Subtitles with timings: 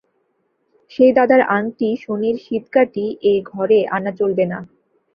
[0.91, 4.59] সেই দাদার আংটি শনির সিঁধকাঠি– এ ঘরে আনা চলবে না।